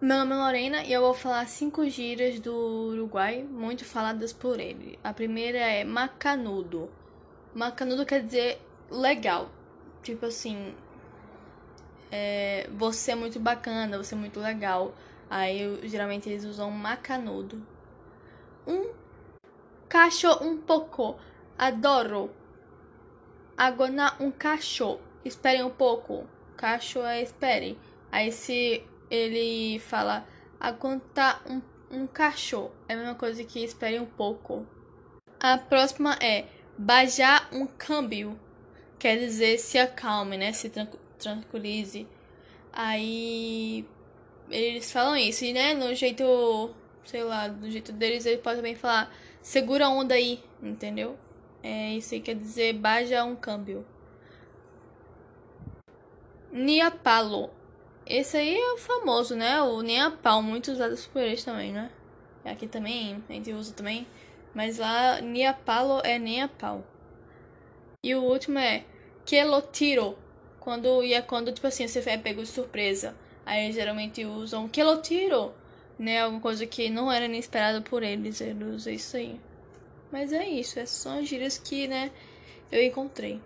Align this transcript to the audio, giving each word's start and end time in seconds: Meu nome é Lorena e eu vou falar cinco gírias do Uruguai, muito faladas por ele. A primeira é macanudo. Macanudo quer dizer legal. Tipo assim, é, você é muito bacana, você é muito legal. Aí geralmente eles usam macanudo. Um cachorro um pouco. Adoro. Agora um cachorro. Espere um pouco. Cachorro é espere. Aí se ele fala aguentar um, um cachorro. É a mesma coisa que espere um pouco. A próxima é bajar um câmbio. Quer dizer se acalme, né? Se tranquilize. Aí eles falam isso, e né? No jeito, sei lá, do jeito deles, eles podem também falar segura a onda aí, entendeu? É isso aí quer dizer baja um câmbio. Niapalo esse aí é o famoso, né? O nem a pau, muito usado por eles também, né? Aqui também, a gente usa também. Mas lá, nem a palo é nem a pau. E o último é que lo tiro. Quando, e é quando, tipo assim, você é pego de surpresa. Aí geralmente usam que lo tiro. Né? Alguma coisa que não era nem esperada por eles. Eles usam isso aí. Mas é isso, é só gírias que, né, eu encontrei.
Meu 0.00 0.18
nome 0.18 0.32
é 0.32 0.36
Lorena 0.36 0.84
e 0.84 0.92
eu 0.92 1.00
vou 1.00 1.12
falar 1.12 1.44
cinco 1.48 1.88
gírias 1.88 2.38
do 2.38 2.54
Uruguai, 2.54 3.42
muito 3.42 3.84
faladas 3.84 4.32
por 4.32 4.60
ele. 4.60 4.96
A 5.02 5.12
primeira 5.12 5.58
é 5.58 5.82
macanudo. 5.82 6.88
Macanudo 7.52 8.06
quer 8.06 8.22
dizer 8.22 8.62
legal. 8.88 9.50
Tipo 10.00 10.26
assim, 10.26 10.72
é, 12.12 12.70
você 12.72 13.10
é 13.10 13.14
muito 13.16 13.40
bacana, 13.40 13.98
você 13.98 14.14
é 14.14 14.18
muito 14.18 14.38
legal. 14.38 14.94
Aí 15.28 15.80
geralmente 15.88 16.28
eles 16.28 16.44
usam 16.44 16.70
macanudo. 16.70 17.60
Um 18.68 18.92
cachorro 19.88 20.46
um 20.46 20.58
pouco. 20.58 21.18
Adoro. 21.58 22.30
Agora 23.56 24.14
um 24.20 24.30
cachorro. 24.30 25.00
Espere 25.24 25.60
um 25.60 25.70
pouco. 25.70 26.24
Cachorro 26.56 27.06
é 27.06 27.20
espere. 27.20 27.76
Aí 28.12 28.30
se 28.30 28.86
ele 29.10 29.78
fala 29.80 30.26
aguentar 30.58 31.42
um, 31.48 31.60
um 31.90 32.06
cachorro. 32.06 32.72
É 32.88 32.94
a 32.94 32.96
mesma 32.96 33.14
coisa 33.14 33.42
que 33.44 33.62
espere 33.62 33.98
um 33.98 34.06
pouco. 34.06 34.66
A 35.40 35.56
próxima 35.56 36.16
é 36.20 36.46
bajar 36.76 37.48
um 37.52 37.66
câmbio. 37.66 38.38
Quer 38.98 39.18
dizer 39.18 39.58
se 39.58 39.78
acalme, 39.78 40.36
né? 40.36 40.52
Se 40.52 40.70
tranquilize. 41.18 42.06
Aí 42.72 43.86
eles 44.50 44.90
falam 44.90 45.16
isso, 45.16 45.44
e 45.44 45.52
né? 45.52 45.74
No 45.74 45.94
jeito, 45.94 46.74
sei 47.04 47.22
lá, 47.22 47.48
do 47.48 47.70
jeito 47.70 47.92
deles, 47.92 48.26
eles 48.26 48.40
podem 48.40 48.58
também 48.58 48.74
falar 48.74 49.12
segura 49.40 49.86
a 49.86 49.90
onda 49.90 50.14
aí, 50.14 50.42
entendeu? 50.62 51.16
É 51.62 51.92
isso 51.94 52.14
aí 52.14 52.20
quer 52.20 52.34
dizer 52.34 52.72
baja 52.74 53.24
um 53.24 53.36
câmbio. 53.36 53.84
Niapalo 56.50 57.50
esse 58.08 58.36
aí 58.36 58.56
é 58.56 58.72
o 58.72 58.78
famoso, 58.78 59.36
né? 59.36 59.60
O 59.62 59.82
nem 59.82 60.00
a 60.00 60.10
pau, 60.10 60.42
muito 60.42 60.72
usado 60.72 60.96
por 61.12 61.22
eles 61.22 61.44
também, 61.44 61.72
né? 61.72 61.90
Aqui 62.44 62.66
também, 62.66 63.22
a 63.28 63.32
gente 63.32 63.52
usa 63.52 63.72
também. 63.72 64.06
Mas 64.54 64.78
lá, 64.78 65.20
nem 65.20 65.46
a 65.46 65.52
palo 65.52 66.00
é 66.04 66.18
nem 66.18 66.42
a 66.42 66.48
pau. 66.48 66.84
E 68.02 68.14
o 68.14 68.22
último 68.22 68.58
é 68.58 68.84
que 69.24 69.42
lo 69.44 69.60
tiro. 69.60 70.16
Quando, 70.60 71.02
e 71.02 71.14
é 71.14 71.20
quando, 71.20 71.52
tipo 71.52 71.66
assim, 71.66 71.86
você 71.86 71.98
é 72.08 72.16
pego 72.16 72.42
de 72.42 72.48
surpresa. 72.48 73.14
Aí 73.44 73.70
geralmente 73.72 74.24
usam 74.24 74.68
que 74.68 74.82
lo 74.82 75.00
tiro. 75.02 75.52
Né? 75.98 76.22
Alguma 76.22 76.40
coisa 76.40 76.66
que 76.66 76.88
não 76.88 77.12
era 77.12 77.28
nem 77.28 77.38
esperada 77.38 77.80
por 77.80 78.02
eles. 78.02 78.40
Eles 78.40 78.66
usam 78.74 78.92
isso 78.92 79.16
aí. 79.16 79.40
Mas 80.10 80.32
é 80.32 80.48
isso, 80.48 80.78
é 80.78 80.86
só 80.86 81.20
gírias 81.22 81.58
que, 81.58 81.86
né, 81.86 82.10
eu 82.72 82.82
encontrei. 82.82 83.40